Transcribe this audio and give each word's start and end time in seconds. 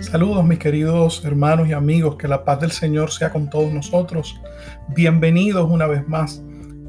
Saludos 0.00 0.46
mis 0.46 0.58
queridos 0.58 1.22
hermanos 1.26 1.68
y 1.68 1.74
amigos, 1.74 2.16
que 2.16 2.26
la 2.26 2.42
paz 2.42 2.60
del 2.60 2.70
Señor 2.70 3.12
sea 3.12 3.30
con 3.30 3.50
todos 3.50 3.70
nosotros. 3.70 4.40
Bienvenidos 4.88 5.70
una 5.70 5.86
vez 5.86 6.08
más 6.08 6.42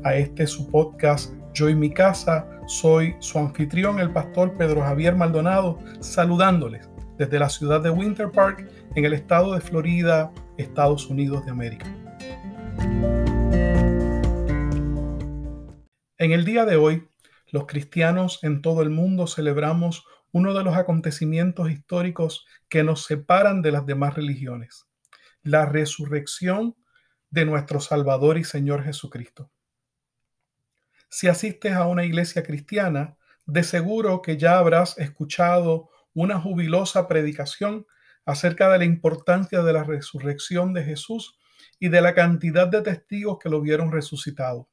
a 0.05 0.15
este 0.15 0.47
su 0.47 0.71
podcast 0.71 1.33
Yo 1.53 1.67
y 1.67 1.75
mi 1.75 1.93
casa. 1.93 2.47
Soy 2.67 3.15
su 3.19 3.37
anfitrión, 3.37 3.99
el 3.99 4.11
pastor 4.11 4.53
Pedro 4.57 4.81
Javier 4.81 5.15
Maldonado, 5.15 5.77
saludándoles 5.99 6.89
desde 7.17 7.37
la 7.37 7.49
ciudad 7.49 7.81
de 7.81 7.89
Winter 7.89 8.31
Park, 8.31 8.65
en 8.95 9.03
el 9.03 9.13
estado 9.13 9.53
de 9.53 9.61
Florida, 9.61 10.31
Estados 10.57 11.07
Unidos 11.07 11.43
de 11.45 11.51
América. 11.51 11.85
En 16.17 16.31
el 16.31 16.45
día 16.45 16.65
de 16.65 16.77
hoy, 16.77 17.10
los 17.51 17.67
cristianos 17.67 18.39
en 18.43 18.61
todo 18.61 18.81
el 18.81 18.89
mundo 18.89 19.27
celebramos 19.27 20.05
uno 20.31 20.53
de 20.53 20.63
los 20.63 20.75
acontecimientos 20.75 21.69
históricos 21.69 22.45
que 22.69 22.83
nos 22.83 23.03
separan 23.05 23.61
de 23.61 23.71
las 23.71 23.85
demás 23.85 24.15
religiones, 24.15 24.87
la 25.43 25.65
resurrección 25.65 26.75
de 27.29 27.45
nuestro 27.45 27.79
Salvador 27.79 28.37
y 28.37 28.45
Señor 28.45 28.83
Jesucristo. 28.83 29.51
Si 31.09 31.27
asistes 31.27 31.73
a 31.73 31.87
una 31.87 32.05
iglesia 32.05 32.43
cristiana, 32.43 33.17
de 33.45 33.63
seguro 33.63 34.21
que 34.21 34.37
ya 34.37 34.57
habrás 34.57 34.97
escuchado 34.97 35.89
una 36.13 36.39
jubilosa 36.39 37.07
predicación 37.07 37.85
acerca 38.25 38.71
de 38.71 38.77
la 38.77 38.85
importancia 38.85 39.61
de 39.61 39.73
la 39.73 39.83
resurrección 39.83 40.73
de 40.73 40.83
Jesús 40.83 41.37
y 41.79 41.89
de 41.89 42.01
la 42.01 42.13
cantidad 42.13 42.67
de 42.67 42.81
testigos 42.81 43.39
que 43.39 43.49
lo 43.49 43.59
vieron 43.59 43.91
resucitado. 43.91 44.70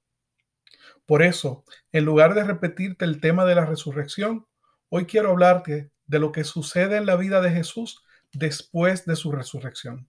Por 1.07 1.23
eso, 1.23 1.65
en 1.93 2.05
lugar 2.05 2.35
de 2.35 2.45
repetirte 2.45 3.05
el 3.05 3.21
tema 3.21 3.45
de 3.45 3.55
la 3.55 3.65
resurrección, 3.65 4.47
hoy 4.89 5.07
quiero 5.07 5.31
hablarte 5.31 5.91
de 6.07 6.19
lo 6.19 6.33
que 6.33 6.45
sucede 6.45 6.97
en 6.97 7.07
la 7.07 7.17
vida 7.17 7.41
de 7.41 7.51
Jesús 7.51 8.05
después 8.33 9.07
de 9.07 9.17
su 9.17 9.33
resurrección. 9.33 10.09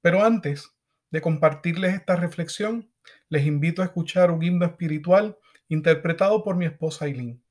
Pero 0.00 0.24
antes 0.24 0.72
de 1.10 1.20
compartirles 1.20 1.94
esta 1.94 2.16
reflexión, 2.16 2.90
les 3.28 3.46
invito 3.46 3.82
a 3.82 3.86
escuchar 3.86 4.30
un 4.30 4.42
himno 4.42 4.66
espiritual 4.66 5.36
interpretado 5.68 6.42
por 6.42 6.56
mi 6.56 6.66
esposa 6.66 7.04
Aileen. 7.04 7.42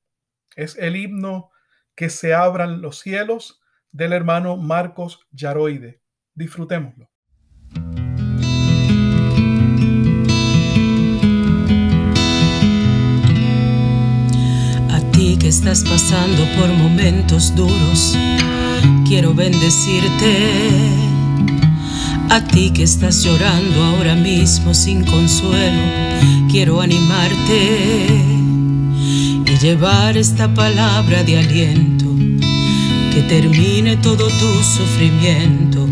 Es 0.55 0.77
el 0.77 0.95
himno 0.95 1.51
Que 1.95 2.09
se 2.09 2.33
abran 2.33 2.81
los 2.81 2.99
cielos 2.99 3.61
del 3.91 4.13
hermano 4.13 4.55
Marcos 4.55 5.27
Yaroide. 5.31 6.01
Disfrutémoslo. 6.33 7.09
Estás 15.50 15.83
pasando 15.83 16.45
por 16.55 16.69
momentos 16.69 17.55
duros, 17.55 18.16
quiero 19.08 19.33
bendecirte. 19.33 20.38
A 22.30 22.44
ti 22.44 22.69
que 22.69 22.83
estás 22.83 23.23
llorando 23.23 23.83
ahora 23.83 24.16
mismo 24.16 24.75
sin 24.75 25.03
consuelo, 25.03 25.81
quiero 26.52 26.80
animarte 26.81 28.06
y 29.47 29.58
llevar 29.58 30.17
esta 30.17 30.53
palabra 30.53 31.23
de 31.23 31.39
aliento 31.39 32.06
que 33.11 33.23
termine 33.23 33.97
todo 33.97 34.28
tu 34.28 34.63
sufrimiento. 34.63 35.88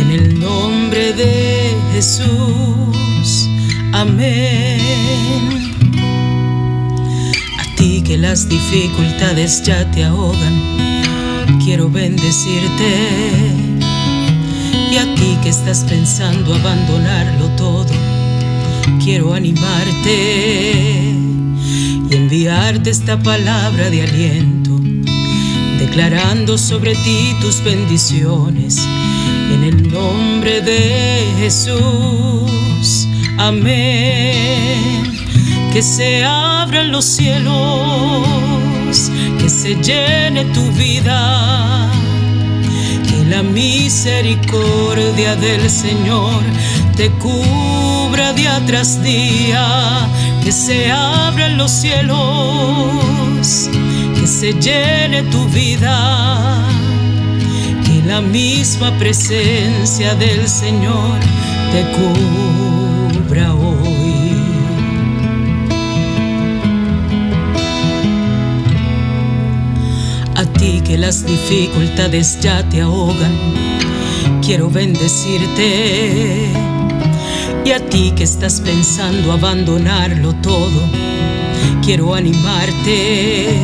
En 0.00 0.10
el 0.10 0.38
nombre 0.38 1.14
de 1.14 1.74
Jesús, 1.94 3.48
amén 3.92 5.69
que 7.80 8.18
las 8.18 8.46
dificultades 8.46 9.62
ya 9.62 9.90
te 9.90 10.04
ahogan, 10.04 11.58
quiero 11.64 11.88
bendecirte. 11.88 12.92
Y 14.92 14.96
a 14.98 15.14
ti 15.14 15.38
que 15.42 15.48
estás 15.48 15.84
pensando 15.88 16.54
abandonarlo 16.54 17.48
todo, 17.56 17.86
quiero 19.02 19.32
animarte 19.32 21.14
y 22.10 22.14
enviarte 22.14 22.90
esta 22.90 23.18
palabra 23.18 23.88
de 23.88 24.02
aliento, 24.02 24.78
declarando 25.78 26.58
sobre 26.58 26.94
ti 26.96 27.34
tus 27.40 27.64
bendiciones. 27.64 28.76
En 29.54 29.64
el 29.64 29.90
nombre 29.90 30.60
de 30.60 31.24
Jesús, 31.38 33.08
amén 33.38 35.19
que 35.72 35.82
se 35.82 36.24
abran 36.24 36.90
los 36.90 37.04
cielos, 37.04 37.52
que 39.38 39.48
se 39.48 39.76
llene 39.76 40.46
tu 40.46 40.68
vida, 40.72 41.88
que 43.08 43.24
la 43.26 43.42
misericordia 43.42 45.36
del 45.36 45.70
Señor 45.70 46.42
te 46.96 47.10
cubra 47.12 48.32
día 48.32 48.60
tras 48.66 49.00
día, 49.02 50.08
que 50.42 50.50
se 50.50 50.90
abran 50.90 51.56
los 51.56 51.70
cielos, 51.70 53.70
que 54.16 54.26
se 54.26 54.52
llene 54.54 55.22
tu 55.24 55.44
vida, 55.50 56.66
que 57.84 58.02
la 58.06 58.20
misma 58.20 58.90
presencia 58.98 60.14
del 60.16 60.48
Señor 60.48 61.20
te 61.72 61.82
cubra 61.92 62.79
que 70.60 70.98
las 70.98 71.24
dificultades 71.24 72.38
ya 72.42 72.62
te 72.68 72.82
ahogan, 72.82 73.32
quiero 74.44 74.68
bendecirte. 74.68 76.52
Y 77.64 77.70
a 77.70 77.80
ti 77.88 78.12
que 78.14 78.24
estás 78.24 78.60
pensando 78.60 79.32
abandonarlo 79.32 80.34
todo, 80.34 80.82
quiero 81.82 82.14
animarte 82.14 83.54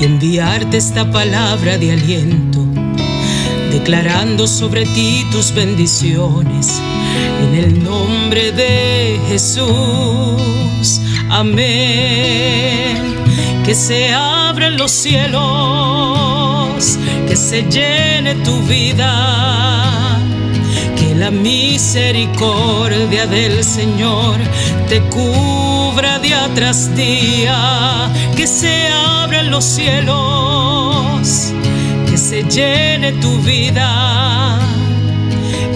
y 0.00 0.04
enviarte 0.04 0.76
esta 0.76 1.10
palabra 1.10 1.76
de 1.76 1.90
aliento, 1.90 2.64
declarando 3.72 4.46
sobre 4.46 4.86
ti 4.86 5.26
tus 5.32 5.52
bendiciones. 5.52 6.80
En 7.42 7.54
el 7.56 7.82
nombre 7.82 8.52
de 8.52 9.18
Jesús, 9.28 11.00
amén. 11.40 13.14
Que 13.64 13.74
sea 13.74 14.50
abren 14.50 14.76
los 14.76 14.90
cielos, 14.90 15.40
que 17.26 17.36
se 17.36 17.62
llene 17.62 18.34
tu 18.44 18.58
vida, 18.62 20.18
que 20.98 21.14
la 21.14 21.30
misericordia 21.30 23.26
del 23.26 23.64
Señor 23.64 24.36
te 24.88 25.00
cubra 25.16 26.18
día 26.18 26.48
tras 26.54 26.94
día, 26.94 28.10
que 28.36 28.46
se 28.46 28.88
abran 28.88 29.50
los 29.50 29.64
cielos, 29.64 31.52
que 32.08 32.18
se 32.18 32.44
llene 32.44 33.12
tu 33.12 33.38
vida. 33.38 34.60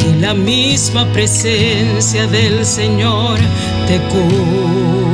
Y 0.08 0.20
la 0.20 0.34
misma 0.34 1.06
presencia 1.06 2.26
del 2.26 2.64
Señor 2.66 3.38
te 3.88 3.98
cubra 4.12 4.98
hoy 4.98 5.07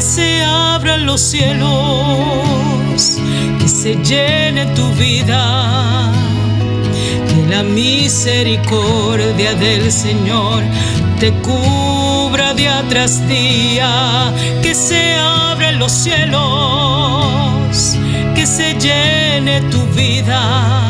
que 0.00 0.06
se 0.06 0.42
abran 0.42 1.04
los 1.04 1.20
cielos, 1.20 1.68
que 3.58 3.68
se 3.68 3.96
llene 3.96 4.64
tu 4.74 4.88
vida, 4.94 6.10
que 7.28 7.54
la 7.54 7.62
misericordia 7.62 9.52
del 9.56 9.92
Señor 9.92 10.62
te 11.18 11.30
cubra 11.42 12.54
día 12.54 12.82
tras 12.88 13.28
día, 13.28 14.32
que 14.62 14.74
se 14.74 15.16
abran 15.16 15.78
los 15.78 15.92
cielos, 15.92 16.38
que 18.34 18.46
se 18.46 18.72
llene 18.80 19.60
tu 19.70 19.82
vida, 19.94 20.88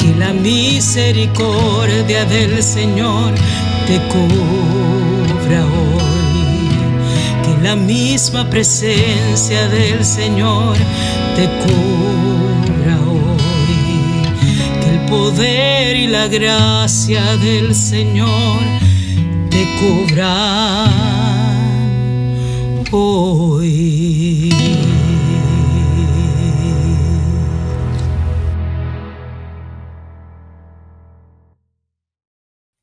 que 0.00 0.12
la 0.18 0.32
misericordia 0.32 2.24
del 2.24 2.60
Señor 2.60 3.32
te 3.86 4.00
cubra 4.08 5.64
hoy 5.64 6.13
la 7.64 7.76
misma 7.76 8.50
presencia 8.50 9.66
del 9.68 10.04
Señor 10.04 10.76
te 11.34 11.46
cubra 11.62 13.00
hoy. 13.08 14.22
Que 14.82 14.90
el 14.94 15.06
poder 15.08 15.96
y 15.96 16.06
la 16.06 16.28
gracia 16.28 17.22
del 17.38 17.74
Señor 17.74 18.60
te 19.48 19.64
cubra 19.80 20.84
hoy. 22.92 24.50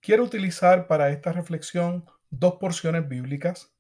Quiero 0.02 0.24
utilizar 0.24 0.88
para 0.88 1.12
esta 1.12 1.32
reflexión 1.32 2.04
dos 2.32 2.56
porciones 2.56 3.08
bíblicas 3.08 3.72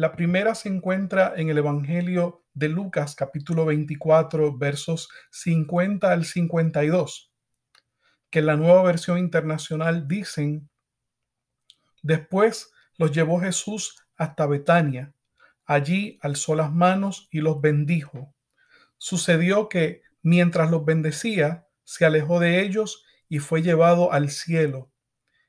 La 0.00 0.12
primera 0.12 0.54
se 0.54 0.70
encuentra 0.70 1.34
en 1.36 1.50
el 1.50 1.58
Evangelio 1.58 2.46
de 2.54 2.70
Lucas 2.70 3.14
capítulo 3.14 3.66
24 3.66 4.56
versos 4.56 5.10
50 5.30 6.10
al 6.10 6.24
52, 6.24 7.30
que 8.30 8.38
en 8.38 8.46
la 8.46 8.56
nueva 8.56 8.82
versión 8.82 9.18
internacional 9.18 10.08
dicen, 10.08 10.70
después 12.02 12.72
los 12.96 13.12
llevó 13.12 13.40
Jesús 13.40 13.94
hasta 14.16 14.46
Betania, 14.46 15.12
allí 15.66 16.18
alzó 16.22 16.54
las 16.54 16.72
manos 16.72 17.28
y 17.30 17.42
los 17.42 17.60
bendijo. 17.60 18.34
Sucedió 18.96 19.68
que 19.68 20.00
mientras 20.22 20.70
los 20.70 20.82
bendecía, 20.86 21.68
se 21.84 22.06
alejó 22.06 22.40
de 22.40 22.62
ellos 22.62 23.04
y 23.28 23.40
fue 23.40 23.60
llevado 23.60 24.14
al 24.14 24.30
cielo. 24.30 24.90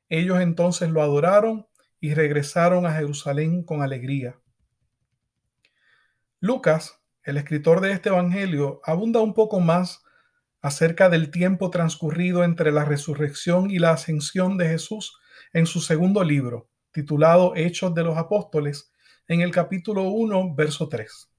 Ellos 0.09 0.42
entonces 0.42 0.89
lo 0.89 1.01
adoraron 1.01 1.68
y 2.01 2.15
regresaron 2.15 2.86
a 2.86 2.92
Jerusalén 2.92 3.63
con 3.63 3.81
alegría. 3.81 4.41
Lucas, 6.44 7.00
el 7.24 7.38
escritor 7.38 7.82
de 7.82 7.92
este 7.92 8.10
Evangelio, 8.10 8.82
abunda 8.84 9.20
un 9.20 9.36
poco 9.36 9.60
más 9.60 10.04
acerca 10.64 11.08
del 11.08 11.30
tiempo 11.30 11.70
transcurrido 11.70 12.44
entre 12.44 12.72
la 12.72 12.84
resurrección 12.84 13.70
y 13.70 13.78
la 13.78 13.92
ascensión 13.92 14.58
de 14.58 14.68
Jesús 14.68 15.20
en 15.54 15.68
su 15.68 15.82
segundo 15.82 16.24
libro, 16.24 16.68
titulado 16.92 17.54
Hechos 17.56 17.94
de 17.94 18.04
los 18.04 18.18
Apóstoles, 18.18 18.92
en 19.28 19.42
el 19.42 19.52
capítulo 19.52 20.10
1, 20.10 20.56
verso 20.56 20.90
3, 20.90 21.32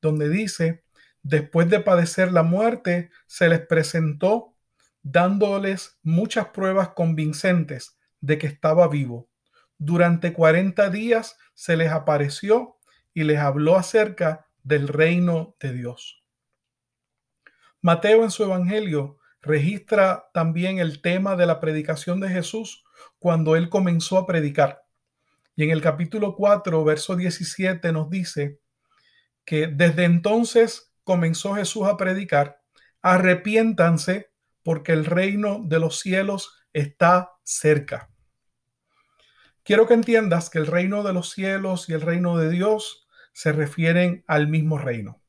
donde 0.00 0.28
dice, 0.28 0.84
después 1.24 1.68
de 1.68 1.80
padecer 1.80 2.30
la 2.30 2.44
muerte, 2.44 3.10
se 3.26 3.48
les 3.48 3.66
presentó 3.66 4.54
dándoles 5.02 5.98
muchas 6.04 6.50
pruebas 6.50 6.90
convincentes 6.90 7.98
de 8.20 8.38
que 8.38 8.46
estaba 8.46 8.86
vivo. 8.86 9.28
Durante 9.78 10.32
40 10.32 10.90
días 10.90 11.36
se 11.54 11.76
les 11.76 11.90
apareció 11.90 12.75
y 13.16 13.24
les 13.24 13.38
habló 13.38 13.76
acerca 13.76 14.46
del 14.62 14.88
reino 14.88 15.56
de 15.58 15.72
Dios. 15.72 16.22
Mateo 17.80 18.24
en 18.24 18.30
su 18.30 18.44
Evangelio 18.44 19.18
registra 19.40 20.28
también 20.34 20.80
el 20.80 21.00
tema 21.00 21.34
de 21.34 21.46
la 21.46 21.58
predicación 21.58 22.20
de 22.20 22.28
Jesús 22.28 22.84
cuando 23.18 23.56
él 23.56 23.70
comenzó 23.70 24.18
a 24.18 24.26
predicar. 24.26 24.84
Y 25.54 25.64
en 25.64 25.70
el 25.70 25.80
capítulo 25.80 26.36
4, 26.36 26.84
verso 26.84 27.16
17 27.16 27.90
nos 27.90 28.10
dice 28.10 28.60
que 29.46 29.66
desde 29.66 30.04
entonces 30.04 30.92
comenzó 31.02 31.54
Jesús 31.54 31.88
a 31.88 31.96
predicar, 31.96 32.60
arrepiéntanse 33.00 34.30
porque 34.62 34.92
el 34.92 35.06
reino 35.06 35.62
de 35.64 35.80
los 35.80 36.00
cielos 36.00 36.66
está 36.74 37.32
cerca. 37.44 38.10
Quiero 39.62 39.86
que 39.86 39.94
entiendas 39.94 40.50
que 40.50 40.58
el 40.58 40.66
reino 40.66 41.02
de 41.02 41.14
los 41.14 41.30
cielos 41.30 41.88
y 41.88 41.94
el 41.94 42.02
reino 42.02 42.36
de 42.36 42.50
Dios 42.50 43.04
se 43.36 43.52
refieren 43.52 44.24
al 44.26 44.48
mismo 44.48 44.78
reino. 44.78 45.20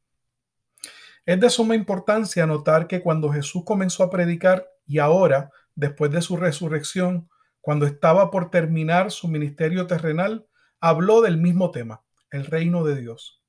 Es 1.26 1.42
de 1.42 1.50
suma 1.50 1.76
importancia 1.76 2.48
notar 2.48 2.88
que 2.88 3.02
cuando 3.02 3.30
Jesús 3.30 3.64
comenzó 3.66 4.02
a 4.02 4.10
predicar 4.10 4.66
y 4.86 5.00
ahora, 5.00 5.52
después 5.76 6.10
de 6.12 6.22
su 6.22 6.38
resurrección, 6.38 7.30
cuando 7.60 7.86
estaba 7.86 8.32
por 8.32 8.50
terminar 8.50 9.12
su 9.12 9.28
ministerio 9.28 9.88
terrenal, 9.88 10.48
habló 10.80 11.20
del 11.20 11.36
mismo 11.36 11.70
tema, 11.72 12.06
el 12.32 12.46
reino 12.46 12.86
de 12.86 12.96
Dios. 12.96 13.44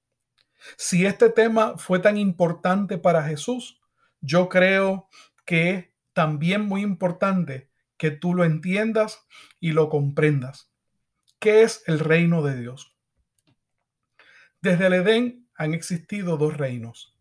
Si 0.77 1.07
este 1.07 1.31
tema 1.31 1.79
fue 1.79 2.01
tan 2.01 2.17
importante 2.17 2.99
para 2.99 3.23
Jesús, 3.23 3.81
yo 4.21 4.49
creo 4.49 5.09
que 5.45 5.71
es 5.71 5.87
también 6.15 6.63
muy 6.63 6.83
importante 6.83 7.71
que 7.97 8.11
tú 8.11 8.35
lo 8.35 8.45
entiendas 8.45 9.25
y 9.61 9.71
lo 9.71 9.89
comprendas. 9.89 10.73
¿Qué 11.39 11.63
es 11.63 11.85
el 11.87 12.01
reino 12.01 12.43
de 12.43 12.59
Dios? 12.59 12.98
Desde 14.61 14.87
el 14.87 14.95
Edén 14.95 15.49
han 15.55 15.75
existido 15.75 16.37
dos 16.37 16.57
reinos. 16.57 17.15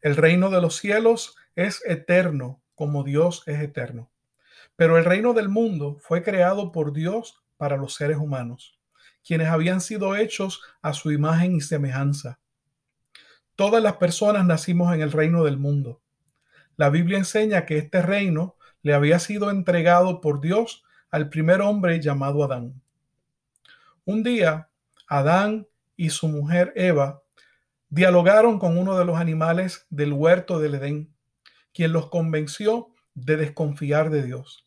El 0.00 0.16
reino 0.16 0.50
de 0.50 0.60
los 0.60 0.76
cielos 0.76 1.36
es 1.56 1.82
eterno, 1.86 2.62
como 2.74 3.04
Dios 3.04 3.42
es 3.46 3.60
eterno. 3.60 4.10
Pero 4.76 4.96
el 4.96 5.04
reino 5.04 5.32
del 5.32 5.48
mundo 5.48 5.98
fue 6.00 6.22
creado 6.22 6.72
por 6.72 6.92
Dios 6.92 7.42
para 7.56 7.76
los 7.76 7.94
seres 7.94 8.18
humanos, 8.18 8.78
quienes 9.24 9.48
habían 9.48 9.80
sido 9.80 10.16
hechos 10.16 10.62
a 10.82 10.92
su 10.92 11.10
imagen 11.10 11.56
y 11.56 11.60
semejanza. 11.60 12.38
Todas 13.56 13.82
las 13.82 13.96
personas 13.96 14.44
nacimos 14.44 14.94
en 14.94 15.00
el 15.00 15.10
reino 15.10 15.42
del 15.42 15.58
mundo, 15.58 16.00
la 16.78 16.90
Biblia 16.90 17.18
enseña 17.18 17.66
que 17.66 17.76
este 17.76 18.02
reino 18.02 18.56
le 18.82 18.94
había 18.94 19.18
sido 19.18 19.50
entregado 19.50 20.20
por 20.20 20.40
Dios 20.40 20.84
al 21.10 21.28
primer 21.28 21.60
hombre 21.60 22.00
llamado 22.00 22.44
Adán. 22.44 22.80
Un 24.04 24.22
día, 24.22 24.70
Adán 25.08 25.66
y 25.98 26.08
su 26.08 26.28
mujer 26.28 26.72
Eva 26.76 27.22
dialogaron 27.90 28.58
con 28.58 28.78
uno 28.78 28.96
de 28.96 29.04
los 29.04 29.18
animales 29.18 29.86
del 29.90 30.14
huerto 30.14 30.58
del 30.58 30.76
Edén, 30.76 31.14
quien 31.74 31.92
los 31.92 32.08
convenció 32.08 32.94
de 33.12 33.36
desconfiar 33.36 34.08
de 34.08 34.22
Dios. 34.22 34.66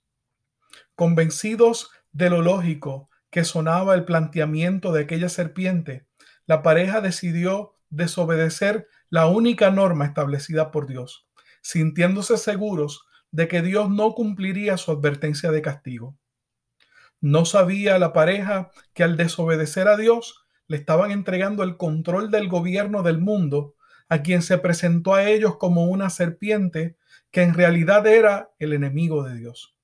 Convencidos 0.93 1.89
de 2.11 2.29
lo 2.29 2.43
lógico 2.43 3.09
que 3.31 3.43
sonaba 3.43 3.95
el 3.95 4.05
planteamiento 4.05 4.91
de 4.91 5.01
aquella 5.01 5.29
serpiente, 5.29 6.05
la 6.45 6.61
pareja 6.61 7.01
decidió 7.01 7.73
desobedecer 7.89 8.87
la 9.09 9.25
única 9.25 9.71
norma 9.71 10.05
establecida 10.05 10.69
por 10.69 10.85
Dios 10.85 11.27
sintiéndose 11.61 12.37
seguros 12.37 13.05
de 13.31 13.47
que 13.47 13.61
Dios 13.61 13.89
no 13.89 14.13
cumpliría 14.13 14.77
su 14.77 14.91
advertencia 14.91 15.51
de 15.51 15.61
castigo. 15.61 16.17
No 17.21 17.45
sabía 17.45 17.99
la 17.99 18.13
pareja 18.13 18.71
que 18.93 19.03
al 19.03 19.15
desobedecer 19.15 19.87
a 19.87 19.95
Dios 19.95 20.40
le 20.71 20.77
estaban 20.77 21.11
entregando 21.11 21.63
el 21.63 21.75
control 21.75 22.31
del 22.31 22.47
gobierno 22.47 23.03
del 23.03 23.17
mundo 23.17 23.75
a 24.07 24.21
quien 24.21 24.41
se 24.41 24.57
presentó 24.57 25.13
a 25.13 25.27
ellos 25.29 25.57
como 25.57 25.83
una 25.87 26.09
serpiente 26.09 26.95
que 27.29 27.41
en 27.41 27.53
realidad 27.53 28.07
era 28.07 28.51
el 28.57 28.71
enemigo 28.71 29.23
de 29.23 29.35
Dios. 29.35 29.75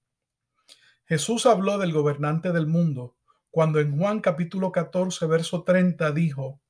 Jesús 1.03 1.45
habló 1.45 1.77
del 1.77 1.91
gobernante 1.91 2.53
del 2.53 2.67
mundo 2.67 3.17
cuando 3.51 3.81
en 3.81 3.97
Juan 3.97 4.21
capítulo 4.21 4.71
14 4.71 5.25
verso 5.25 5.63
30 5.65 6.09
dijo, 6.13 6.61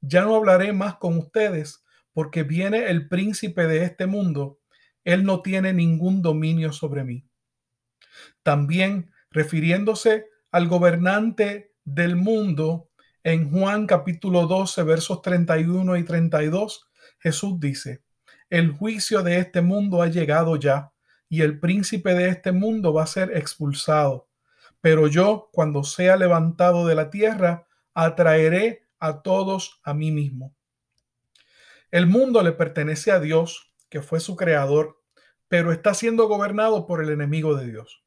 ya 0.00 0.22
no 0.22 0.36
hablaré 0.36 0.72
más 0.72 0.94
con 0.98 1.18
ustedes 1.18 1.84
porque 2.12 2.44
viene 2.44 2.90
el 2.90 3.08
príncipe 3.08 3.66
de 3.66 3.82
este 3.82 4.06
mundo, 4.06 4.60
él 5.02 5.24
no 5.24 5.42
tiene 5.42 5.72
ningún 5.72 6.22
dominio 6.22 6.70
sobre 6.70 7.02
mí. 7.02 7.26
También 8.44 9.10
refiriéndose 9.32 10.26
al 10.52 10.68
gobernante 10.68 11.72
del 11.84 12.14
mundo, 12.14 12.88
en 13.24 13.50
Juan 13.50 13.86
capítulo 13.86 14.46
12, 14.46 14.82
versos 14.82 15.22
31 15.22 15.96
y 15.96 16.04
32, 16.04 16.90
Jesús 17.18 17.58
dice, 17.58 18.02
el 18.50 18.70
juicio 18.70 19.22
de 19.22 19.38
este 19.38 19.62
mundo 19.62 20.02
ha 20.02 20.08
llegado 20.08 20.56
ya, 20.56 20.92
y 21.30 21.40
el 21.40 21.58
príncipe 21.58 22.12
de 22.14 22.28
este 22.28 22.52
mundo 22.52 22.92
va 22.92 23.04
a 23.04 23.06
ser 23.06 23.34
expulsado. 23.34 24.28
Pero 24.82 25.06
yo, 25.06 25.48
cuando 25.52 25.84
sea 25.84 26.18
levantado 26.18 26.86
de 26.86 26.94
la 26.94 27.08
tierra, 27.08 27.66
atraeré 27.94 28.86
a 28.98 29.22
todos 29.22 29.80
a 29.84 29.94
mí 29.94 30.12
mismo. 30.12 30.54
El 31.90 32.06
mundo 32.06 32.42
le 32.42 32.52
pertenece 32.52 33.10
a 33.10 33.20
Dios, 33.20 33.72
que 33.88 34.02
fue 34.02 34.20
su 34.20 34.36
creador, 34.36 35.00
pero 35.48 35.72
está 35.72 35.94
siendo 35.94 36.28
gobernado 36.28 36.86
por 36.86 37.02
el 37.02 37.08
enemigo 37.08 37.56
de 37.56 37.68
Dios. 37.70 38.04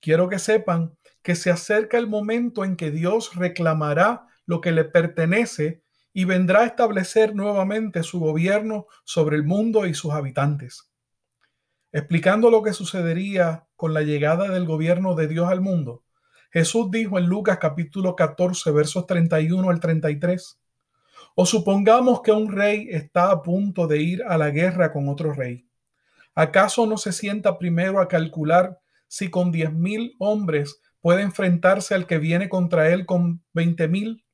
Quiero 0.00 0.28
que 0.28 0.38
sepan 0.38 0.98
que 1.22 1.34
se 1.34 1.50
acerca 1.50 1.98
el 1.98 2.06
momento 2.06 2.64
en 2.64 2.76
que 2.76 2.90
Dios 2.90 3.34
reclamará 3.34 4.26
lo 4.46 4.60
que 4.60 4.72
le 4.72 4.84
pertenece 4.84 5.82
y 6.12 6.24
vendrá 6.24 6.60
a 6.60 6.66
establecer 6.66 7.34
nuevamente 7.34 8.02
su 8.02 8.18
gobierno 8.18 8.86
sobre 9.04 9.36
el 9.36 9.44
mundo 9.44 9.86
y 9.86 9.94
sus 9.94 10.12
habitantes. 10.12 10.90
Explicando 11.92 12.50
lo 12.50 12.62
que 12.62 12.72
sucedería 12.72 13.66
con 13.76 13.94
la 13.94 14.02
llegada 14.02 14.48
del 14.48 14.66
gobierno 14.66 15.14
de 15.14 15.28
Dios 15.28 15.48
al 15.48 15.60
mundo, 15.60 16.04
Jesús 16.50 16.90
dijo 16.90 17.18
en 17.18 17.26
Lucas 17.26 17.58
capítulo 17.58 18.16
14 18.16 18.70
versos 18.70 19.06
31 19.06 19.68
al 19.70 19.80
33, 19.80 20.58
o 21.34 21.46
supongamos 21.46 22.22
que 22.22 22.32
un 22.32 22.50
rey 22.50 22.88
está 22.90 23.30
a 23.30 23.42
punto 23.42 23.86
de 23.86 24.02
ir 24.02 24.22
a 24.24 24.38
la 24.38 24.50
guerra 24.50 24.92
con 24.92 25.08
otro 25.08 25.32
rey. 25.32 25.68
¿Acaso 26.34 26.86
no 26.86 26.96
se 26.98 27.12
sienta 27.12 27.58
primero 27.58 28.00
a 28.00 28.08
calcular 28.08 28.80
si 29.06 29.30
con 29.30 29.52
diez 29.52 29.72
mil 29.72 30.14
hombres 30.18 30.80
puede 31.00 31.22
enfrentarse 31.22 31.94
al 31.94 32.06
que 32.06 32.18
viene 32.18 32.48
contra 32.48 32.88
él 32.88 33.06
con 33.06 33.42
veinte 33.52 33.88
mil? 33.88 34.24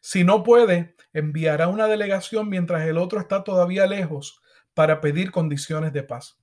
Si 0.00 0.24
no 0.24 0.42
puede, 0.42 0.96
enviará 1.12 1.68
una 1.68 1.86
delegación 1.86 2.48
mientras 2.48 2.86
el 2.86 2.98
otro 2.98 3.20
está 3.20 3.44
todavía 3.44 3.86
lejos 3.86 4.40
para 4.74 5.00
pedir 5.00 5.30
condiciones 5.30 5.92
de 5.92 6.02
paz. 6.02 6.38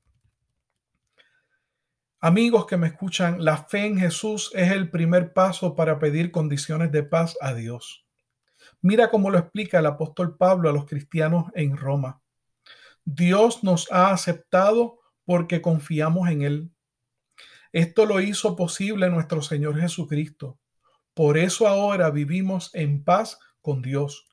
Amigos 2.21 2.65
que 2.65 2.77
me 2.77 2.87
escuchan, 2.87 3.43
la 3.43 3.57
fe 3.57 3.85
en 3.85 3.97
Jesús 3.97 4.51
es 4.53 4.71
el 4.71 4.89
primer 4.89 5.31
paso 5.33 5.75
para 5.75 5.99
pedir 5.99 6.31
condiciones 6.31 6.91
de 6.91 7.03
paz 7.03 7.37
a 7.39 7.53
Dios. 7.53 8.05
Mira 8.81 9.09
cómo 9.09 9.29
lo 9.29 9.37
explica 9.37 9.79
el 9.79 9.85
apóstol 9.85 10.35
Pablo 10.37 10.69
a 10.69 10.73
los 10.73 10.85
cristianos 10.85 11.45
en 11.53 11.77
Roma. 11.77 12.21
Dios 13.05 13.63
nos 13.63 13.91
ha 13.91 14.11
aceptado 14.11 14.99
porque 15.23 15.61
confiamos 15.61 16.29
en 16.29 16.41
Él. 16.41 16.71
Esto 17.71 18.05
lo 18.05 18.19
hizo 18.19 18.55
posible 18.55 19.09
nuestro 19.09 19.41
Señor 19.41 19.79
Jesucristo. 19.79 20.57
Por 21.13 21.37
eso 21.37 21.67
ahora 21.67 22.09
vivimos 22.09 22.71
en 22.73 23.03
paz 23.03 23.39
con 23.61 23.81
Dios. 23.81 24.27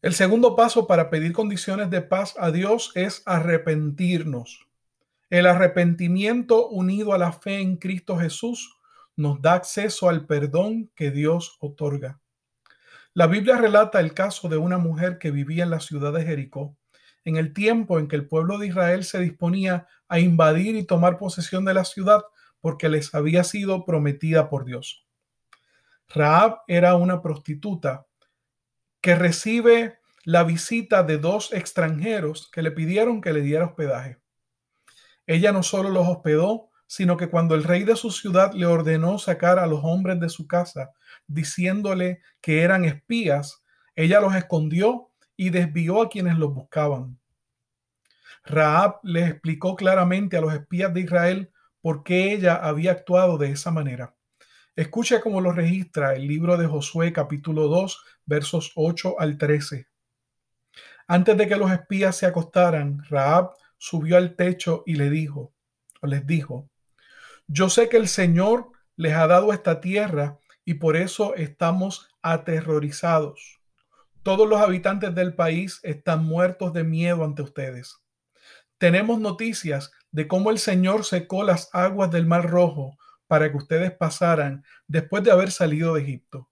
El 0.00 0.14
segundo 0.14 0.54
paso 0.54 0.86
para 0.86 1.10
pedir 1.10 1.32
condiciones 1.32 1.90
de 1.90 2.00
paz 2.00 2.34
a 2.38 2.50
Dios 2.50 2.92
es 2.94 3.22
arrepentirnos. 3.26 4.66
El 5.28 5.46
arrepentimiento 5.46 6.68
unido 6.68 7.12
a 7.12 7.18
la 7.18 7.32
fe 7.32 7.60
en 7.60 7.76
Cristo 7.76 8.16
Jesús 8.16 8.76
nos 9.16 9.42
da 9.42 9.54
acceso 9.54 10.08
al 10.08 10.26
perdón 10.26 10.90
que 10.94 11.10
Dios 11.10 11.56
otorga. 11.60 12.20
La 13.14 13.26
Biblia 13.26 13.56
relata 13.56 13.98
el 13.98 14.14
caso 14.14 14.48
de 14.48 14.56
una 14.56 14.78
mujer 14.78 15.18
que 15.18 15.30
vivía 15.30 15.64
en 15.64 15.70
la 15.70 15.80
ciudad 15.80 16.12
de 16.12 16.24
Jericó 16.24 16.76
en 17.26 17.36
el 17.36 17.52
tiempo 17.52 17.98
en 17.98 18.06
que 18.06 18.16
el 18.16 18.28
pueblo 18.28 18.56
de 18.56 18.68
Israel 18.68 19.04
se 19.04 19.18
disponía 19.18 19.88
a 20.08 20.20
invadir 20.20 20.76
y 20.76 20.84
tomar 20.84 21.18
posesión 21.18 21.64
de 21.64 21.74
la 21.74 21.84
ciudad 21.84 22.22
porque 22.60 22.88
les 22.88 23.14
había 23.14 23.42
sido 23.42 23.84
prometida 23.84 24.48
por 24.48 24.64
Dios. 24.64 25.04
Raab 26.08 26.60
era 26.68 26.94
una 26.94 27.20
prostituta 27.22 28.06
que 29.00 29.16
recibe 29.16 29.98
la 30.22 30.44
visita 30.44 31.02
de 31.02 31.18
dos 31.18 31.52
extranjeros 31.52 32.48
que 32.50 32.62
le 32.62 32.70
pidieron 32.70 33.20
que 33.20 33.32
le 33.32 33.40
diera 33.40 33.66
hospedaje. 33.66 34.18
Ella 35.26 35.50
no 35.50 35.64
solo 35.64 35.90
los 35.90 36.06
hospedó, 36.08 36.70
sino 36.86 37.16
que 37.16 37.28
cuando 37.28 37.56
el 37.56 37.64
rey 37.64 37.82
de 37.82 37.96
su 37.96 38.12
ciudad 38.12 38.52
le 38.52 38.66
ordenó 38.66 39.18
sacar 39.18 39.58
a 39.58 39.66
los 39.66 39.80
hombres 39.82 40.20
de 40.20 40.28
su 40.28 40.46
casa, 40.46 40.92
diciéndole 41.26 42.20
que 42.40 42.62
eran 42.62 42.84
espías, 42.84 43.64
ella 43.96 44.20
los 44.20 44.36
escondió 44.36 45.10
y 45.36 45.50
desvió 45.50 46.02
a 46.02 46.08
quienes 46.08 46.38
los 46.38 46.54
buscaban. 46.54 47.18
Raab 48.44 49.00
les 49.02 49.28
explicó 49.30 49.74
claramente 49.74 50.36
a 50.36 50.40
los 50.40 50.54
espías 50.54 50.94
de 50.94 51.00
Israel 51.00 51.52
por 51.80 52.04
qué 52.04 52.32
ella 52.32 52.54
había 52.54 52.92
actuado 52.92 53.38
de 53.38 53.50
esa 53.50 53.70
manera. 53.70 54.14
Escucha 54.76 55.20
cómo 55.20 55.40
lo 55.40 55.52
registra 55.52 56.14
el 56.14 56.26
libro 56.26 56.56
de 56.56 56.66
Josué 56.66 57.12
capítulo 57.12 57.68
2 57.68 58.04
versos 58.24 58.72
8 58.74 59.16
al 59.18 59.38
13. 59.38 59.88
Antes 61.08 61.36
de 61.36 61.48
que 61.48 61.56
los 61.56 61.70
espías 61.70 62.16
se 62.16 62.26
acostaran, 62.26 63.02
Raab 63.08 63.52
subió 63.78 64.16
al 64.16 64.36
techo 64.36 64.82
y 64.86 64.96
le 64.96 65.10
dijo, 65.10 65.52
les 66.02 66.26
dijo, 66.26 66.68
yo 67.46 67.68
sé 67.68 67.88
que 67.88 67.96
el 67.96 68.08
Señor 68.08 68.70
les 68.96 69.14
ha 69.14 69.26
dado 69.26 69.52
esta 69.52 69.80
tierra 69.80 70.38
y 70.64 70.74
por 70.74 70.96
eso 70.96 71.34
estamos 71.36 72.08
aterrorizados. 72.22 73.55
Todos 74.26 74.48
los 74.48 74.60
habitantes 74.60 75.14
del 75.14 75.36
país 75.36 75.78
están 75.84 76.24
muertos 76.24 76.72
de 76.72 76.82
miedo 76.82 77.22
ante 77.22 77.42
ustedes. 77.42 78.02
Tenemos 78.76 79.20
noticias 79.20 79.92
de 80.10 80.26
cómo 80.26 80.50
el 80.50 80.58
Señor 80.58 81.04
secó 81.04 81.44
las 81.44 81.70
aguas 81.72 82.10
del 82.10 82.26
Mar 82.26 82.50
Rojo 82.50 82.98
para 83.28 83.48
que 83.52 83.56
ustedes 83.56 83.92
pasaran 83.92 84.64
después 84.88 85.22
de 85.22 85.30
haber 85.30 85.52
salido 85.52 85.94
de 85.94 86.02
Egipto. 86.02 86.50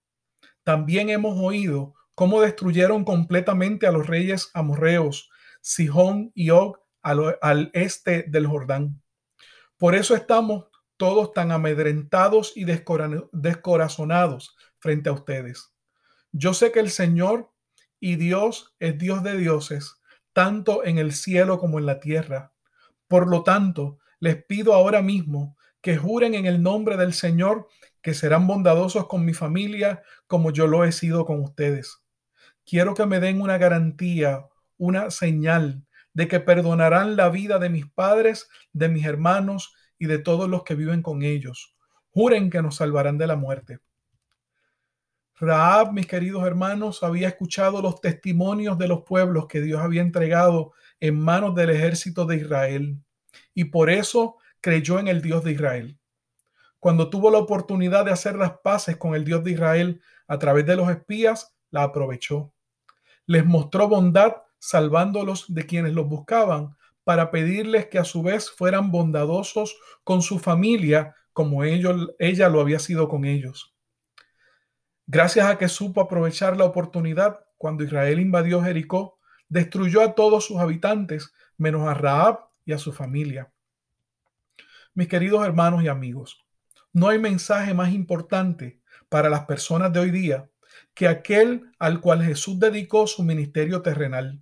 También 0.62 1.10
hemos 1.10 1.36
oído 1.36 1.94
cómo 2.14 2.40
destruyeron 2.40 3.02
completamente 3.04 3.88
a 3.88 3.90
los 3.90 4.06
reyes 4.06 4.52
amorreos, 4.54 5.28
Sihón 5.60 6.30
y 6.32 6.50
Og 6.50 6.78
al, 7.02 7.38
al 7.42 7.72
este 7.74 8.22
del 8.28 8.46
Jordán. 8.46 9.02
Por 9.78 9.96
eso 9.96 10.14
estamos 10.14 10.66
todos 10.96 11.32
tan 11.32 11.50
amedrentados 11.50 12.52
y 12.54 12.66
descorazonados 12.66 14.56
frente 14.78 15.08
a 15.08 15.12
ustedes. 15.12 15.72
Yo 16.30 16.54
sé 16.54 16.70
que 16.70 16.78
el 16.78 16.90
Señor 16.90 17.50
y 18.04 18.16
Dios 18.16 18.76
es 18.80 18.98
Dios 18.98 19.22
de 19.22 19.34
dioses, 19.38 19.96
tanto 20.34 20.84
en 20.84 20.98
el 20.98 21.12
cielo 21.12 21.58
como 21.58 21.78
en 21.78 21.86
la 21.86 22.00
tierra. 22.00 22.52
Por 23.08 23.26
lo 23.26 23.44
tanto, 23.44 23.98
les 24.20 24.44
pido 24.44 24.74
ahora 24.74 25.00
mismo 25.00 25.56
que 25.80 25.96
juren 25.96 26.34
en 26.34 26.44
el 26.44 26.62
nombre 26.62 26.98
del 26.98 27.14
Señor 27.14 27.66
que 28.02 28.12
serán 28.12 28.46
bondadosos 28.46 29.08
con 29.08 29.24
mi 29.24 29.32
familia 29.32 30.02
como 30.26 30.50
yo 30.50 30.66
lo 30.66 30.84
he 30.84 30.92
sido 30.92 31.24
con 31.24 31.40
ustedes. 31.40 32.04
Quiero 32.66 32.92
que 32.92 33.06
me 33.06 33.20
den 33.20 33.40
una 33.40 33.56
garantía, 33.56 34.48
una 34.76 35.10
señal 35.10 35.86
de 36.12 36.28
que 36.28 36.40
perdonarán 36.40 37.16
la 37.16 37.30
vida 37.30 37.58
de 37.58 37.70
mis 37.70 37.86
padres, 37.86 38.50
de 38.74 38.90
mis 38.90 39.06
hermanos 39.06 39.72
y 39.98 40.08
de 40.08 40.18
todos 40.18 40.50
los 40.50 40.62
que 40.62 40.74
viven 40.74 41.00
con 41.00 41.22
ellos. 41.22 41.74
Juren 42.10 42.50
que 42.50 42.60
nos 42.60 42.76
salvarán 42.76 43.16
de 43.16 43.28
la 43.28 43.36
muerte. 43.36 43.78
Raab, 45.36 45.92
mis 45.92 46.06
queridos 46.06 46.46
hermanos, 46.46 47.02
había 47.02 47.26
escuchado 47.26 47.82
los 47.82 48.00
testimonios 48.00 48.78
de 48.78 48.86
los 48.86 49.02
pueblos 49.02 49.46
que 49.48 49.60
Dios 49.60 49.80
había 49.80 50.00
entregado 50.00 50.72
en 51.00 51.18
manos 51.18 51.56
del 51.56 51.70
ejército 51.70 52.24
de 52.24 52.36
Israel 52.36 52.98
y 53.52 53.64
por 53.64 53.90
eso 53.90 54.36
creyó 54.60 55.00
en 55.00 55.08
el 55.08 55.22
Dios 55.22 55.42
de 55.42 55.52
Israel. 55.52 55.98
Cuando 56.78 57.10
tuvo 57.10 57.30
la 57.32 57.38
oportunidad 57.38 58.04
de 58.04 58.12
hacer 58.12 58.36
las 58.36 58.58
paces 58.58 58.96
con 58.96 59.16
el 59.16 59.24
Dios 59.24 59.42
de 59.42 59.52
Israel 59.52 60.00
a 60.28 60.38
través 60.38 60.66
de 60.66 60.76
los 60.76 60.88
espías, 60.88 61.56
la 61.70 61.82
aprovechó. 61.82 62.52
Les 63.26 63.44
mostró 63.44 63.88
bondad 63.88 64.36
salvándolos 64.60 65.52
de 65.52 65.66
quienes 65.66 65.94
los 65.94 66.06
buscaban 66.06 66.76
para 67.02 67.32
pedirles 67.32 67.86
que 67.88 67.98
a 67.98 68.04
su 68.04 68.22
vez 68.22 68.50
fueran 68.50 68.92
bondadosos 68.92 69.76
con 70.04 70.22
su 70.22 70.38
familia 70.38 71.16
como 71.32 71.64
ella 71.64 72.48
lo 72.48 72.60
había 72.60 72.78
sido 72.78 73.08
con 73.08 73.24
ellos. 73.24 73.73
Gracias 75.06 75.46
a 75.46 75.58
que 75.58 75.68
supo 75.68 76.00
aprovechar 76.00 76.56
la 76.56 76.64
oportunidad 76.64 77.40
cuando 77.58 77.84
Israel 77.84 78.20
invadió 78.20 78.62
Jericó, 78.62 79.18
destruyó 79.48 80.02
a 80.02 80.14
todos 80.14 80.46
sus 80.46 80.58
habitantes, 80.58 81.32
menos 81.56 81.86
a 81.86 81.94
Raab 81.94 82.48
y 82.64 82.72
a 82.72 82.78
su 82.78 82.92
familia. 82.92 83.52
Mis 84.94 85.08
queridos 85.08 85.44
hermanos 85.44 85.82
y 85.82 85.88
amigos, 85.88 86.38
no 86.92 87.08
hay 87.08 87.18
mensaje 87.18 87.74
más 87.74 87.92
importante 87.92 88.80
para 89.08 89.28
las 89.28 89.44
personas 89.44 89.92
de 89.92 90.00
hoy 90.00 90.10
día 90.10 90.48
que 90.94 91.08
aquel 91.08 91.72
al 91.78 92.00
cual 92.00 92.22
Jesús 92.22 92.58
dedicó 92.58 93.06
su 93.06 93.22
ministerio 93.22 93.82
terrenal. 93.82 94.40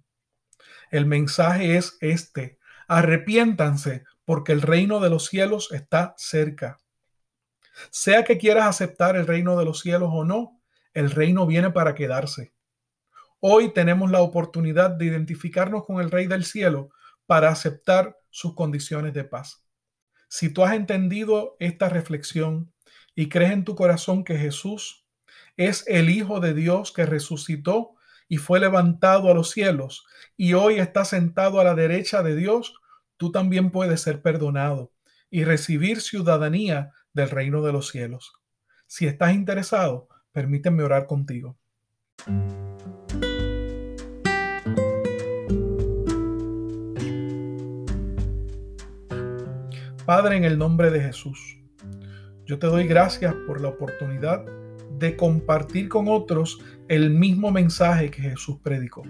El 0.91 1.07
mensaje 1.07 1.77
es 1.77 1.97
este, 2.01 2.59
arrepiéntanse 2.87 4.05
porque 4.25 4.53
el 4.53 4.63
reino 4.63 5.01
de 5.01 5.11
los 5.11 5.27
cielos 5.27 5.73
está 5.73 6.15
cerca. 6.19 6.79
Sea 7.91 8.25
que 8.25 8.39
quieras 8.39 8.67
aceptar 8.67 9.17
el 9.17 9.27
reino 9.27 9.57
de 9.59 9.65
los 9.65 9.81
cielos 9.81 10.11
o 10.13 10.25
no, 10.25 10.61
el 10.95 11.11
reino 11.11 11.47
viene 11.47 11.71
para 11.71 11.95
quedarse. 11.95 12.53
Hoy 13.41 13.73
tenemos 13.73 14.11
la 14.11 14.21
oportunidad 14.21 14.91
de 14.91 15.07
identificarnos 15.07 15.85
con 15.85 16.01
el 16.01 16.11
Rey 16.11 16.27
del 16.27 16.45
Cielo 16.45 16.91
para 17.27 17.49
aceptar 17.49 18.17
sus 18.31 18.55
condiciones 18.55 19.15
de 19.15 19.25
paz. 19.25 19.67
Si 20.29 20.49
tú 20.49 20.65
has 20.65 20.75
entendido 20.75 21.57
esta 21.59 21.89
reflexión 21.89 22.73
y 23.15 23.29
crees 23.29 23.53
en 23.53 23.65
tu 23.65 23.75
corazón 23.75 24.25
que 24.25 24.39
Jesús 24.39 25.07
es 25.57 25.85
el 25.89 26.09
Hijo 26.09 26.41
de 26.41 26.55
Dios 26.55 26.93
que 26.93 27.05
resucitó 27.05 27.95
y 28.29 28.37
fue 28.39 28.61
levantado 28.61 29.31
a 29.31 29.35
los 29.35 29.51
cielos 29.51 30.07
y 30.37 30.55
hoy 30.55 30.79
está 30.79 31.05
sentado 31.05 31.61
a 31.61 31.65
la 31.65 31.75
derecha 31.75 32.23
de 32.23 32.37
Dios, 32.37 32.75
tú 33.17 33.31
también 33.31 33.71
puedes 33.71 34.01
ser 34.01 34.23
perdonado 34.23 34.93
y 35.31 35.45
recibir 35.45 36.01
ciudadanía 36.01 36.93
del 37.13 37.31
reino 37.31 37.63
de 37.63 37.73
los 37.73 37.89
cielos. 37.89 38.33
Si 38.87 39.07
estás 39.07 39.35
interesado, 39.35 40.09
permíteme 40.33 40.83
orar 40.83 41.07
contigo. 41.07 41.57
Padre, 50.05 50.37
en 50.37 50.45
el 50.45 50.59
nombre 50.59 50.91
de 50.91 51.01
Jesús, 51.01 51.59
yo 52.45 52.59
te 52.59 52.67
doy 52.67 52.87
gracias 52.87 53.35
por 53.47 53.61
la 53.61 53.69
oportunidad 53.69 54.45
de 54.99 55.17
compartir 55.17 55.89
con 55.89 56.09
otros 56.09 56.61
el 56.89 57.11
mismo 57.11 57.51
mensaje 57.51 58.11
que 58.11 58.23
Jesús 58.23 58.59
predicó, 58.63 59.03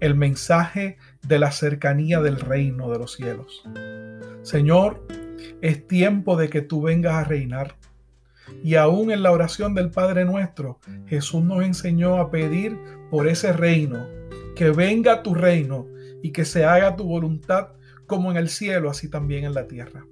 el 0.00 0.14
mensaje 0.14 0.98
de 1.22 1.38
la 1.38 1.50
cercanía 1.50 2.20
del 2.20 2.40
reino 2.40 2.90
de 2.90 2.98
los 2.98 3.14
cielos. 3.14 3.64
Señor, 4.42 5.06
es 5.60 5.86
tiempo 5.86 6.36
de 6.36 6.48
que 6.48 6.62
tú 6.62 6.82
vengas 6.82 7.14
a 7.14 7.24
reinar. 7.24 7.76
Y 8.62 8.76
aún 8.76 9.10
en 9.10 9.22
la 9.22 9.32
oración 9.32 9.74
del 9.74 9.90
Padre 9.90 10.24
nuestro, 10.24 10.78
Jesús 11.06 11.42
nos 11.42 11.62
enseñó 11.64 12.16
a 12.16 12.30
pedir 12.30 12.78
por 13.10 13.26
ese 13.26 13.52
reino, 13.52 14.06
que 14.54 14.70
venga 14.70 15.22
tu 15.22 15.34
reino 15.34 15.86
y 16.22 16.30
que 16.30 16.44
se 16.44 16.64
haga 16.64 16.96
tu 16.96 17.04
voluntad 17.04 17.68
como 18.06 18.30
en 18.30 18.36
el 18.36 18.48
cielo, 18.48 18.90
así 18.90 19.08
también 19.08 19.44
en 19.44 19.54
la 19.54 19.66
tierra. 19.66 20.06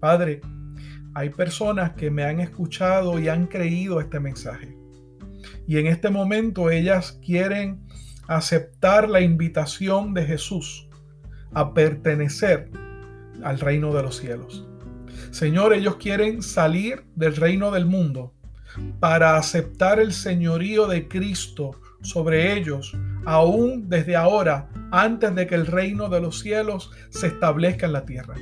Padre, 0.00 0.40
hay 1.14 1.30
personas 1.30 1.92
que 1.92 2.10
me 2.10 2.24
han 2.24 2.40
escuchado 2.40 3.18
y 3.18 3.28
han 3.28 3.46
creído 3.46 4.00
este 4.00 4.20
mensaje. 4.20 4.76
Y 5.66 5.78
en 5.78 5.86
este 5.86 6.10
momento 6.10 6.70
ellas 6.70 7.18
quieren 7.24 7.80
aceptar 8.28 9.08
la 9.08 9.20
invitación 9.20 10.12
de 10.12 10.26
Jesús 10.26 10.88
a 11.54 11.72
pertenecer 11.72 12.70
al 13.42 13.58
reino 13.58 13.92
de 13.92 14.02
los 14.02 14.16
cielos. 14.16 14.66
Señor, 15.30 15.72
ellos 15.72 15.96
quieren 15.96 16.42
salir 16.42 17.04
del 17.14 17.36
reino 17.36 17.70
del 17.70 17.86
mundo 17.86 18.32
para 19.00 19.36
aceptar 19.36 20.00
el 20.00 20.12
señorío 20.12 20.86
de 20.86 21.08
Cristo 21.08 21.72
sobre 22.02 22.56
ellos, 22.56 22.96
aún 23.24 23.88
desde 23.88 24.16
ahora, 24.16 24.68
antes 24.90 25.34
de 25.34 25.46
que 25.46 25.54
el 25.54 25.66
reino 25.66 26.08
de 26.08 26.20
los 26.20 26.40
cielos 26.40 26.90
se 27.10 27.28
establezca 27.28 27.86
en 27.86 27.92
la 27.92 28.04
tierra. 28.04 28.34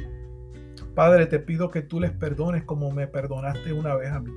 Padre, 0.94 1.26
te 1.26 1.38
pido 1.38 1.70
que 1.70 1.82
tú 1.82 2.00
les 2.00 2.12
perdones 2.12 2.64
como 2.64 2.90
me 2.90 3.06
perdonaste 3.06 3.72
una 3.72 3.94
vez 3.94 4.10
a 4.10 4.20
mí. 4.20 4.30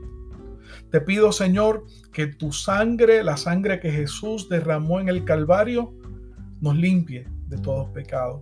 Te 0.90 1.02
pido, 1.02 1.32
Señor, 1.32 1.86
que 2.12 2.28
tu 2.28 2.52
sangre, 2.52 3.24
la 3.24 3.38
sangre 3.38 3.80
que 3.80 3.92
Jesús 3.92 4.50
derramó 4.50 5.00
en 5.00 5.10
el 5.10 5.24
Calvario, 5.24 5.94
nos 6.62 6.76
limpie 6.76 7.28
de 7.48 7.58
todos 7.58 7.90
pecados. 7.90 8.42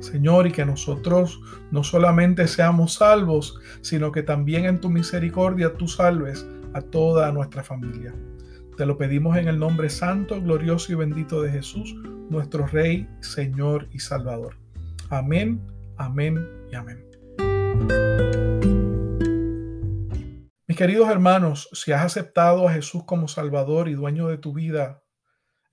Señor, 0.00 0.46
y 0.46 0.52
que 0.52 0.64
nosotros 0.64 1.40
no 1.70 1.82
solamente 1.82 2.46
seamos 2.46 2.94
salvos, 2.94 3.58
sino 3.80 4.12
que 4.12 4.22
también 4.22 4.64
en 4.64 4.80
tu 4.80 4.90
misericordia 4.90 5.74
tú 5.74 5.88
salves 5.88 6.46
a 6.74 6.80
toda 6.80 7.32
nuestra 7.32 7.62
familia. 7.62 8.14
Te 8.76 8.84
lo 8.84 8.98
pedimos 8.98 9.36
en 9.38 9.48
el 9.48 9.58
nombre 9.58 9.88
santo, 9.88 10.40
glorioso 10.40 10.92
y 10.92 10.96
bendito 10.96 11.40
de 11.40 11.50
Jesús, 11.50 11.94
nuestro 12.28 12.66
Rey, 12.66 13.08
Señor 13.20 13.88
y 13.90 14.00
Salvador. 14.00 14.56
Amén, 15.08 15.62
amén 15.96 16.46
y 16.70 16.74
amén. 16.74 17.02
Mis 20.68 20.76
queridos 20.76 21.08
hermanos, 21.08 21.70
si 21.72 21.92
has 21.92 22.04
aceptado 22.04 22.68
a 22.68 22.72
Jesús 22.72 23.04
como 23.06 23.28
Salvador 23.28 23.88
y 23.88 23.94
dueño 23.94 24.28
de 24.28 24.36
tu 24.36 24.52
vida, 24.52 25.02